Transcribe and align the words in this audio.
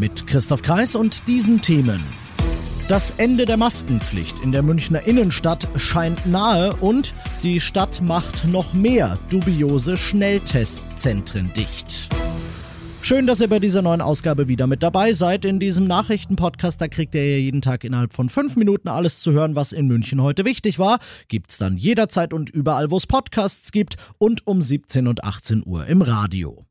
Mit 0.00 0.26
Christoph 0.26 0.62
Kreis 0.62 0.94
und 0.94 1.28
diesen 1.28 1.60
Themen. 1.60 2.02
Das 2.88 3.10
Ende 3.18 3.44
der 3.44 3.58
Maskenpflicht 3.58 4.38
in 4.42 4.50
der 4.50 4.62
Münchner 4.62 5.06
Innenstadt 5.06 5.68
scheint 5.76 6.24
nahe 6.24 6.74
und 6.76 7.12
die 7.42 7.60
Stadt 7.60 8.00
macht 8.00 8.46
noch 8.46 8.72
mehr 8.72 9.18
dubiose 9.28 9.98
Schnelltestzentren 9.98 11.52
dicht. 11.52 12.08
Schön, 13.02 13.26
dass 13.26 13.42
ihr 13.42 13.48
bei 13.48 13.58
dieser 13.58 13.82
neuen 13.82 14.00
Ausgabe 14.00 14.48
wieder 14.48 14.66
mit 14.66 14.82
dabei 14.82 15.12
seid. 15.12 15.44
In 15.44 15.60
diesem 15.60 15.86
Nachrichtenpodcast, 15.86 16.80
da 16.80 16.88
kriegt 16.88 17.14
ihr 17.14 17.32
ja 17.32 17.36
jeden 17.36 17.60
Tag 17.60 17.84
innerhalb 17.84 18.14
von 18.14 18.30
fünf 18.30 18.56
Minuten 18.56 18.88
alles 18.88 19.20
zu 19.20 19.32
hören, 19.32 19.54
was 19.54 19.72
in 19.72 19.86
München 19.86 20.22
heute 20.22 20.46
wichtig 20.46 20.78
war. 20.78 20.98
Gibt's 21.28 21.58
dann 21.58 21.76
jederzeit 21.76 22.32
und 22.32 22.48
überall, 22.48 22.90
wo 22.90 22.96
es 22.96 23.06
Podcasts 23.06 23.70
gibt 23.70 23.96
und 24.16 24.46
um 24.46 24.62
17 24.62 25.06
und 25.06 25.24
18 25.24 25.62
Uhr 25.66 25.84
im 25.86 26.00
Radio. 26.00 26.69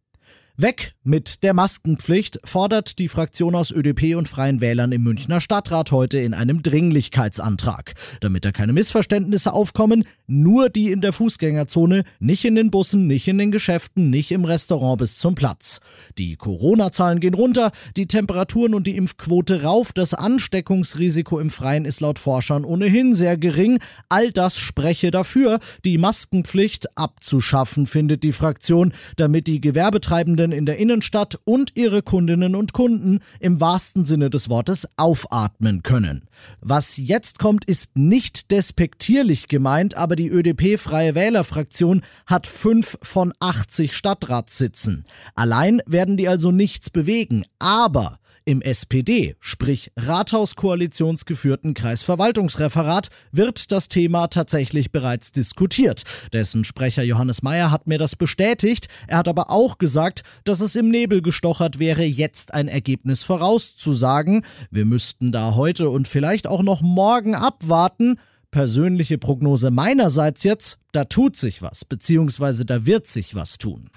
Weg 0.61 0.93
mit 1.05 1.41
der 1.43 1.53
Maskenpflicht 1.53 2.41
fordert 2.43 2.99
die 2.99 3.07
Fraktion 3.07 3.55
aus 3.55 3.71
ÖDP 3.71 4.15
und 4.17 4.27
Freien 4.27 4.59
Wählern 4.59 4.91
im 4.91 5.03
Münchner 5.03 5.39
Stadtrat 5.39 5.93
heute 5.93 6.19
in 6.19 6.33
einem 6.33 6.61
Dringlichkeitsantrag. 6.61 7.93
Damit 8.19 8.43
da 8.43 8.51
keine 8.51 8.73
Missverständnisse 8.73 9.53
aufkommen, 9.53 10.03
nur 10.27 10.67
die 10.69 10.91
in 10.91 10.99
der 10.99 11.13
Fußgängerzone, 11.13 12.03
nicht 12.19 12.43
in 12.43 12.55
den 12.55 12.71
Bussen, 12.71 13.07
nicht 13.07 13.29
in 13.29 13.37
den 13.37 13.51
Geschäften, 13.51 14.09
nicht 14.09 14.31
im 14.31 14.43
Restaurant 14.43 14.99
bis 14.99 15.17
zum 15.17 15.33
Platz. 15.33 15.79
Die 16.17 16.35
Corona-Zahlen 16.35 17.21
gehen 17.21 17.35
runter, 17.35 17.71
die 17.95 18.07
Temperaturen 18.07 18.73
und 18.73 18.85
die 18.85 18.97
Impfquote 18.97 19.63
rauf, 19.63 19.93
das 19.93 20.13
Ansteckungsrisiko 20.13 21.39
im 21.39 21.51
Freien 21.51 21.85
ist 21.85 22.01
laut 22.01 22.19
Forschern 22.19 22.65
ohnehin 22.65 23.15
sehr 23.15 23.37
gering. 23.37 23.79
All 24.09 24.33
das 24.33 24.57
spreche 24.57 25.09
dafür, 25.09 25.59
die 25.85 25.97
Maskenpflicht 25.97 26.97
abzuschaffen, 26.97 27.87
findet 27.87 28.23
die 28.23 28.33
Fraktion, 28.33 28.93
damit 29.15 29.47
die 29.47 29.61
Gewerbetreibenden 29.61 30.48
Unternehmen 30.49 30.51
in 30.51 30.65
der 30.65 30.77
Innenstadt 30.77 31.39
und 31.45 31.71
ihre 31.75 32.01
Kundinnen 32.01 32.55
und 32.55 32.73
Kunden 32.73 33.19
im 33.39 33.59
wahrsten 33.59 34.05
Sinne 34.05 34.29
des 34.29 34.49
Wortes 34.49 34.87
aufatmen 34.97 35.83
können. 35.83 36.27
Was 36.61 36.97
jetzt 36.97 37.39
kommt, 37.39 37.65
ist 37.65 37.97
nicht 37.97 38.51
despektierlich 38.51 39.47
gemeint, 39.47 39.95
aber 39.95 40.15
die 40.15 40.29
ÖDP-Freie 40.29 41.15
Wählerfraktion 41.15 42.01
hat 42.25 42.47
fünf 42.47 42.97
von 43.01 43.33
80 43.39 43.95
Stadtratssitzen. 43.95 45.05
Allein 45.35 45.81
werden 45.85 46.17
die 46.17 46.27
also 46.27 46.51
nichts 46.51 46.89
bewegen, 46.89 47.43
aber 47.59 48.18
im 48.49 48.63
SPD, 48.63 49.35
sprich 49.39 49.91
Rathaus-koalitionsgeführten 49.95 51.75
Kreisverwaltungsreferat, 51.75 53.09
wird 53.31 53.71
das 53.71 53.89
Thema 53.89 54.25
tatsächlich 54.25 54.91
bereits 54.91 55.31
diskutiert. 55.31 56.01
Dessen 56.33 56.63
Sprecher 56.63 57.03
Johannes 57.03 57.43
Mayer 57.43 57.69
hat 57.69 57.85
mir 57.85 57.99
das 57.99 58.15
bestätigt. 58.15 58.87
Er 59.05 59.19
hat 59.19 59.27
aber 59.27 59.51
auch 59.51 59.77
gesagt, 59.77 60.23
dass 60.45 60.61
es 60.61 60.75
im 60.75 60.89
Nebel 60.89 61.21
gestochert 61.21 61.77
wäre, 61.77 62.03
jetzt 62.03 62.55
ein 62.55 62.67
Ergebnis 62.67 63.21
vorauszusagen. 63.21 64.43
Wir 64.71 64.85
müssten 64.85 65.31
da 65.31 65.53
heute 65.53 65.91
und 65.91 66.07
vielleicht 66.07 66.47
auch 66.47 66.63
noch 66.63 66.81
morgen 66.81 67.35
abwarten. 67.35 68.15
Persönliche 68.49 69.19
Prognose 69.19 69.69
meinerseits 69.69 70.43
jetzt, 70.43 70.79
da 70.91 71.05
tut 71.05 71.37
sich 71.37 71.61
was, 71.61 71.85
beziehungsweise 71.85 72.65
da 72.65 72.87
wird 72.87 73.05
sich 73.05 73.35
was 73.35 73.59
tun. 73.59 73.91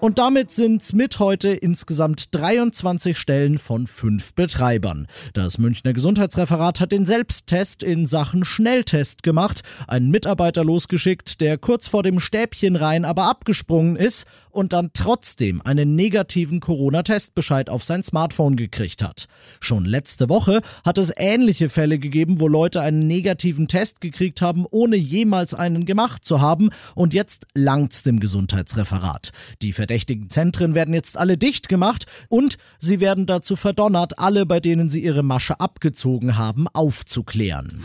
Und 0.00 0.18
damit 0.18 0.50
sind 0.50 0.94
mit 0.94 1.18
heute 1.18 1.50
insgesamt 1.50 2.34
23 2.34 3.18
Stellen 3.18 3.58
von 3.58 3.86
fünf 3.86 4.32
Betreibern. 4.32 5.06
Das 5.34 5.58
Münchner 5.58 5.92
Gesundheitsreferat 5.92 6.80
hat 6.80 6.92
den 6.92 7.04
Selbsttest 7.04 7.82
in 7.82 8.06
Sachen 8.06 8.46
Schnelltest 8.46 9.22
gemacht, 9.22 9.60
einen 9.86 10.10
Mitarbeiter 10.10 10.64
losgeschickt, 10.64 11.42
der 11.42 11.58
kurz 11.58 11.86
vor 11.86 12.02
dem 12.02 12.18
Stäbchen 12.18 12.76
rein 12.76 13.04
aber 13.04 13.24
abgesprungen 13.24 13.96
ist 13.96 14.24
und 14.50 14.72
dann 14.72 14.90
trotzdem 14.94 15.60
einen 15.60 15.96
negativen 15.96 16.60
Corona-Testbescheid 16.60 17.68
auf 17.68 17.84
sein 17.84 18.02
Smartphone 18.02 18.56
gekriegt 18.56 19.02
hat. 19.02 19.26
Schon 19.60 19.84
letzte 19.84 20.30
Woche 20.30 20.62
hat 20.82 20.96
es 20.96 21.12
ähnliche 21.14 21.68
Fälle 21.68 21.98
gegeben, 21.98 22.40
wo 22.40 22.48
Leute 22.48 22.80
einen 22.80 23.06
negativen 23.06 23.68
Test 23.68 24.00
gekriegt 24.00 24.40
haben, 24.40 24.64
ohne 24.70 24.96
jemals 24.96 25.52
einen 25.52 25.84
gemacht 25.84 26.24
zu 26.24 26.40
haben 26.40 26.70
und 26.94 27.12
jetzt 27.12 27.46
langt's 27.54 28.02
dem 28.02 28.18
Gesundheitsreferat. 28.18 29.30
Die 29.60 29.74
verdächtigen 29.90 30.30
Zentren 30.30 30.76
werden 30.76 30.94
jetzt 30.94 31.18
alle 31.18 31.36
dicht 31.36 31.68
gemacht 31.68 32.06
und 32.28 32.58
sie 32.78 33.00
werden 33.00 33.26
dazu 33.26 33.56
verdonnert, 33.56 34.20
alle, 34.20 34.46
bei 34.46 34.60
denen 34.60 34.88
sie 34.88 35.00
ihre 35.00 35.24
Masche 35.24 35.58
abgezogen 35.58 36.38
haben, 36.38 36.68
aufzuklären. 36.68 37.82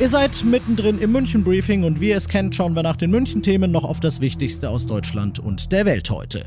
Ihr 0.00 0.08
seid 0.08 0.42
mittendrin 0.44 0.98
im 0.98 1.12
München 1.12 1.44
Briefing 1.44 1.84
und 1.84 2.00
wie 2.00 2.08
ihr 2.08 2.16
es 2.16 2.26
kennt, 2.26 2.56
schauen 2.56 2.74
wir 2.74 2.82
nach 2.82 2.96
den 2.96 3.12
München 3.12 3.40
Themen 3.40 3.70
noch 3.70 3.84
auf 3.84 4.00
das 4.00 4.20
Wichtigste 4.20 4.68
aus 4.68 4.84
Deutschland 4.88 5.38
und 5.38 5.70
der 5.70 5.86
Welt 5.86 6.10
heute 6.10 6.44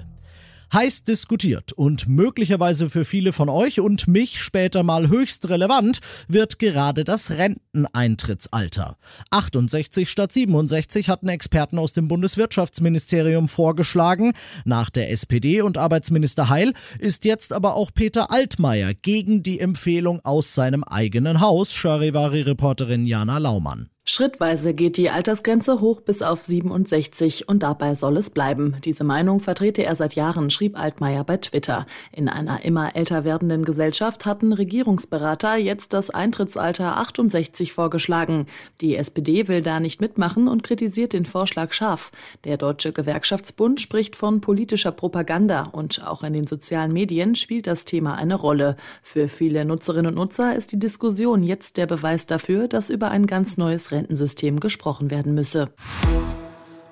heiß 0.73 1.03
diskutiert 1.03 1.73
und 1.73 2.07
möglicherweise 2.07 2.89
für 2.89 3.05
viele 3.05 3.33
von 3.33 3.49
euch 3.49 3.79
und 3.79 4.07
mich 4.07 4.41
später 4.41 4.83
mal 4.83 5.09
höchst 5.09 5.49
relevant 5.49 5.99
wird 6.27 6.59
gerade 6.59 7.03
das 7.03 7.31
Renteneintrittsalter. 7.31 8.97
68 9.31 10.09
statt 10.09 10.33
67 10.33 11.09
hatten 11.09 11.29
Experten 11.29 11.79
aus 11.79 11.93
dem 11.93 12.07
Bundeswirtschaftsministerium 12.07 13.47
vorgeschlagen. 13.47 14.33
Nach 14.65 14.89
der 14.89 15.11
SPD 15.11 15.61
und 15.61 15.77
Arbeitsminister 15.77 16.49
Heil 16.49 16.73
ist 16.99 17.25
jetzt 17.25 17.53
aber 17.53 17.75
auch 17.75 17.91
Peter 17.93 18.31
Altmaier 18.31 18.93
gegen 18.93 19.43
die 19.43 19.59
Empfehlung 19.59 20.23
aus 20.23 20.53
seinem 20.53 20.83
eigenen 20.83 21.41
Haus, 21.41 21.73
Charivari-Reporterin 21.73 23.05
Jana 23.05 23.37
Laumann. 23.37 23.89
Schrittweise 24.09 24.73
geht 24.73 24.95
die 24.95 25.09
Altersgrenze 25.09 25.81
hoch 25.81 25.99
bis 25.99 26.21
auf 26.21 26.41
67 26.41 27.49
und 27.49 27.61
dabei 27.61 27.93
soll 27.93 28.15
es 28.15 28.29
bleiben. 28.29 28.77
Diese 28.85 29.03
Meinung 29.03 29.41
vertrete 29.41 29.83
er 29.83 29.95
seit 29.95 30.15
Jahren, 30.15 30.49
schrieb 30.49 30.79
Altmaier 30.79 31.25
bei 31.25 31.35
Twitter. 31.35 31.85
In 32.13 32.29
einer 32.29 32.63
immer 32.63 32.95
älter 32.95 33.25
werdenden 33.25 33.65
Gesellschaft 33.65 34.25
hatten 34.25 34.53
Regierungsberater 34.53 35.57
jetzt 35.57 35.91
das 35.91 36.09
Eintrittsalter 36.09 36.95
68 36.95 37.73
vorgeschlagen. 37.73 38.45
Die 38.79 38.95
SPD 38.95 39.49
will 39.49 39.61
da 39.61 39.81
nicht 39.81 39.99
mitmachen 39.99 40.47
und 40.47 40.63
kritisiert 40.63 41.11
den 41.11 41.25
Vorschlag 41.25 41.73
scharf. 41.73 42.11
Der 42.45 42.55
Deutsche 42.55 42.93
Gewerkschaftsbund 42.93 43.81
spricht 43.81 44.15
von 44.15 44.39
politischer 44.39 44.93
Propaganda 44.93 45.63
und 45.63 46.07
auch 46.07 46.23
in 46.23 46.31
den 46.31 46.47
sozialen 46.47 46.93
Medien 46.93 47.35
spielt 47.35 47.67
das 47.67 47.83
Thema 47.83 48.15
eine 48.15 48.35
Rolle. 48.35 48.77
Für 49.03 49.27
viele 49.27 49.65
Nutzerinnen 49.65 50.11
und 50.11 50.15
Nutzer 50.15 50.55
ist 50.55 50.71
die 50.71 50.79
Diskussion 50.79 51.43
jetzt 51.43 51.75
der 51.75 51.87
Beweis 51.87 52.25
dafür, 52.25 52.69
dass 52.69 52.89
über 52.89 53.11
ein 53.11 53.27
ganz 53.27 53.57
neues 53.57 53.91
Rentensystem 53.97 54.59
gesprochen 54.59 55.11
werden 55.11 55.33
müsse. 55.33 55.69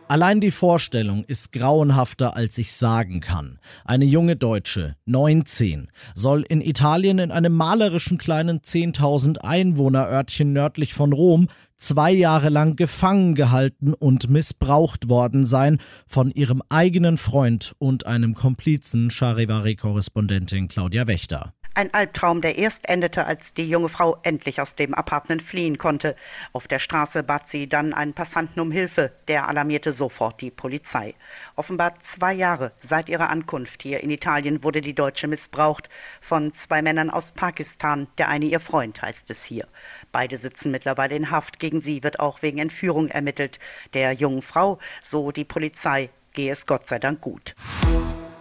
Allein 0.07 0.39
die 0.39 0.51
Vorstellung 0.51 1.23
ist 1.23 1.51
grauenhafter, 1.51 2.35
als 2.35 2.59
ich 2.59 2.73
sagen 2.73 3.21
kann. 3.21 3.59
Eine 3.85 4.05
junge 4.05 4.35
Deutsche, 4.35 4.95
19, 5.05 5.89
soll 6.13 6.43
in 6.47 6.61
Italien 6.61 7.17
in 7.17 7.31
einem 7.31 7.53
malerischen 7.53 8.19
kleinen 8.19 8.59
10.000 8.59 9.39
Einwohnerörtchen 9.39 10.53
nördlich 10.53 10.93
von 10.93 11.11
Rom 11.11 11.47
zwei 11.77 12.11
Jahre 12.11 12.49
lang 12.49 12.75
gefangen 12.75 13.33
gehalten 13.33 13.95
und 13.95 14.29
missbraucht 14.29 15.09
worden 15.09 15.43
sein 15.43 15.79
von 16.07 16.29
ihrem 16.29 16.61
eigenen 16.69 17.17
Freund 17.17 17.73
und 17.79 18.05
einem 18.05 18.35
Komplizen, 18.35 19.09
Charivari-Korrespondentin 19.09 20.67
Claudia 20.67 21.07
Wächter. 21.07 21.53
Ein 21.77 21.93
Albtraum, 21.93 22.39
der 22.39 22.57
erst 22.57 22.87
endete, 22.87 23.25
als 23.25 23.53
die 23.53 23.67
junge 23.67 23.89
Frau 23.89 24.17
endlich 24.23 24.61
aus 24.61 24.75
dem 24.75 24.93
Apartment 24.93 25.41
fliehen 25.41 25.77
konnte. 25.77 26.15
Auf 26.53 26.69
der 26.69 26.79
Straße 26.79 27.21
bat 27.21 27.49
sie 27.49 27.67
dann 27.67 27.93
einen 27.93 28.13
Passanten 28.13 28.61
um 28.61 28.71
Hilfe. 28.71 29.11
Der 29.27 29.49
alarmierte 29.49 29.91
sofort 29.91 30.39
die 30.39 30.51
Polizei. 30.51 31.15
Offenbar 31.57 31.99
zwei 31.99 32.31
Jahre 32.31 32.71
seit 32.79 33.09
ihrer 33.09 33.29
Ankunft 33.29 33.83
hier 33.83 34.01
in 34.01 34.09
Italien 34.09 34.63
wurde 34.63 34.79
die 34.79 34.95
Deutsche 34.95 35.27
missbraucht 35.27 35.89
von 36.21 36.53
zwei 36.53 36.81
Männern 36.81 37.09
aus 37.09 37.33
Pakistan. 37.33 38.07
Der 38.17 38.29
eine 38.29 38.45
ihr 38.45 38.61
Freund 38.61 39.01
heißt 39.01 39.29
es 39.29 39.43
hier. 39.43 39.67
Beide 40.13 40.37
sitzen 40.37 40.71
mittlerweile 40.71 41.17
in 41.17 41.29
Haft. 41.29 41.59
Gegen 41.59 41.81
sie 41.81 42.03
wird 42.03 42.21
auch 42.21 42.41
wegen 42.41 42.59
Entführung 42.59 43.09
ermittelt. 43.09 43.59
Der 43.93 44.13
jungen 44.13 44.43
Frau, 44.43 44.79
so 45.01 45.31
die 45.31 45.43
Polizei, 45.43 46.09
gehe 46.31 46.53
es 46.53 46.67
Gott 46.67 46.87
sei 46.87 46.99
Dank 46.99 47.19
gut. 47.19 47.53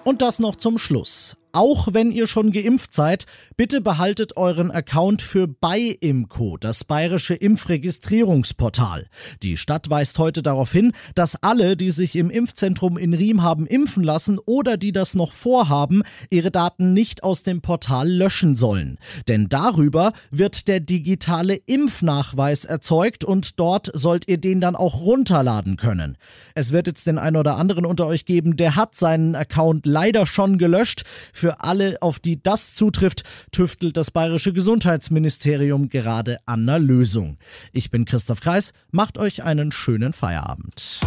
Und 0.04 0.22
das 0.22 0.38
noch 0.38 0.54
zum 0.54 0.78
Schluss. 0.78 1.36
Auch 1.54 1.86
wenn 1.92 2.10
ihr 2.10 2.26
schon 2.26 2.50
geimpft 2.50 2.92
seid, 2.94 3.26
bitte 3.56 3.80
behaltet 3.80 4.36
euren 4.36 4.72
Account 4.72 5.22
für 5.22 5.46
BayImco, 5.46 6.56
das 6.56 6.82
bayerische 6.82 7.34
Impfregistrierungsportal. 7.34 9.06
Die 9.40 9.56
Stadt 9.56 9.88
weist 9.88 10.18
heute 10.18 10.42
darauf 10.42 10.72
hin, 10.72 10.90
dass 11.14 11.40
alle, 11.44 11.76
die 11.76 11.92
sich 11.92 12.16
im 12.16 12.28
Impfzentrum 12.28 12.98
in 12.98 13.14
Riem 13.14 13.44
haben 13.44 13.68
impfen 13.68 14.02
lassen 14.02 14.40
oder 14.44 14.76
die 14.76 14.90
das 14.90 15.14
noch 15.14 15.32
vorhaben, 15.32 16.02
ihre 16.28 16.50
Daten 16.50 16.92
nicht 16.92 17.22
aus 17.22 17.44
dem 17.44 17.60
Portal 17.60 18.10
löschen 18.10 18.56
sollen. 18.56 18.98
Denn 19.28 19.48
darüber 19.48 20.12
wird 20.32 20.66
der 20.66 20.80
digitale 20.80 21.54
Impfnachweis 21.54 22.64
erzeugt 22.64 23.22
und 23.22 23.60
dort 23.60 23.92
sollt 23.94 24.26
ihr 24.26 24.38
den 24.38 24.60
dann 24.60 24.74
auch 24.74 25.02
runterladen 25.02 25.76
können. 25.76 26.18
Es 26.56 26.72
wird 26.72 26.88
jetzt 26.88 27.06
den 27.06 27.18
einen 27.18 27.36
oder 27.36 27.58
anderen 27.58 27.86
unter 27.86 28.08
euch 28.08 28.24
geben, 28.24 28.56
der 28.56 28.74
hat 28.74 28.96
seinen 28.96 29.36
Account 29.36 29.86
leider 29.86 30.26
schon 30.26 30.58
gelöscht. 30.58 31.04
Für 31.44 31.60
alle, 31.60 32.00
auf 32.00 32.20
die 32.20 32.42
das 32.42 32.72
zutrifft, 32.72 33.22
tüftelt 33.52 33.98
das 33.98 34.10
bayerische 34.10 34.54
Gesundheitsministerium 34.54 35.90
gerade 35.90 36.38
an 36.46 36.62
einer 36.62 36.78
Lösung. 36.78 37.36
Ich 37.70 37.90
bin 37.90 38.06
Christoph 38.06 38.40
Kreis, 38.40 38.72
macht 38.92 39.18
euch 39.18 39.42
einen 39.42 39.70
schönen 39.70 40.14
Feierabend. 40.14 41.00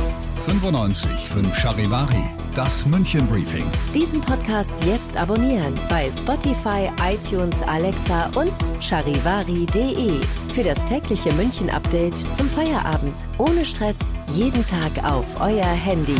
95 0.45 1.09
5 1.09 1.57
Charivari, 1.57 2.23
das 2.53 2.85
München 2.85 3.25
Briefing. 3.25 3.65
Diesen 3.95 4.21
Podcast 4.21 4.73
jetzt 4.85 5.17
abonnieren 5.17 5.73
bei 5.89 6.11
Spotify, 6.11 6.91
iTunes, 7.01 7.59
Alexa 7.63 8.27
und 8.35 8.53
charivari.de. 8.79 10.21
Für 10.53 10.63
das 10.63 10.77
tägliche 10.85 11.33
München 11.33 11.71
Update 11.71 12.15
zum 12.35 12.47
Feierabend. 12.47 13.15
Ohne 13.39 13.65
Stress, 13.65 13.97
jeden 14.35 14.63
Tag 14.67 15.03
auf 15.03 15.41
euer 15.41 15.65
Handy. 15.65 16.13